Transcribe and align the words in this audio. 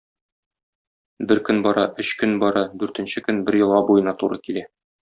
Бер 1.31 1.41
көн 1.49 1.61
бара, 1.67 1.85
өч 2.05 2.15
көн 2.23 2.35
бара, 2.47 2.65
дүртенче 2.81 3.25
көн 3.29 3.47
бер 3.51 3.63
елга 3.63 3.87
буена 3.93 4.19
туры 4.25 4.45
килә. 4.49 4.69